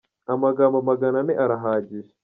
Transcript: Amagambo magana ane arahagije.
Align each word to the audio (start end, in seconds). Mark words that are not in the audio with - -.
Amagambo 0.33 0.77
magana 0.89 1.17
ane 1.21 1.33
arahagije. 1.43 2.11